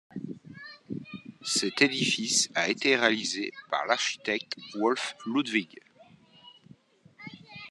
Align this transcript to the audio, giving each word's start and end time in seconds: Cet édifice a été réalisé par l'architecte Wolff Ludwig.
Cet 1.43 1.83
édifice 1.83 2.49
a 2.55 2.67
été 2.69 2.95
réalisé 2.95 3.51
par 3.69 3.85
l'architecte 3.85 4.57
Wolff 4.73 5.13
Ludwig. 5.27 5.79